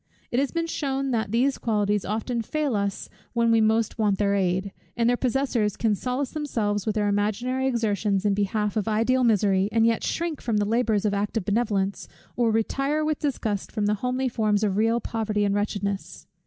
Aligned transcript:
It 0.31 0.39
has 0.39 0.49
been 0.49 0.65
shewn, 0.65 1.11
that 1.11 1.31
these 1.31 1.59
qualities 1.59 2.05
often 2.05 2.41
fail 2.41 2.75
us 2.75 3.07
when 3.33 3.51
most 3.67 3.99
we 3.99 4.01
want 4.01 4.17
their 4.17 4.33
aid; 4.33 4.71
that 4.97 5.05
their 5.05 5.15
possessors 5.15 5.77
can 5.77 5.93
solace 5.93 6.31
themselves 6.31 6.87
with 6.87 6.95
their 6.95 7.07
imaginary 7.07 7.67
exertions 7.67 8.25
in 8.25 8.33
behalf 8.33 8.75
of 8.75 8.87
ideal 8.87 9.23
misery, 9.23 9.69
and 9.71 9.85
yet 9.85 10.03
shrink 10.03 10.41
from 10.41 10.57
the 10.57 10.65
labours 10.65 11.05
of 11.05 11.13
active 11.13 11.45
benevolence, 11.45 12.07
or 12.35 12.49
retire 12.49 13.05
with 13.05 13.19
disgust 13.19 13.71
from 13.71 13.85
the 13.85 13.93
homely 14.01 14.27
forms 14.27 14.63
of 14.63 14.75
real 14.75 14.99
poverty 14.99 15.45
and 15.45 15.53
wretchedness. 15.53 16.25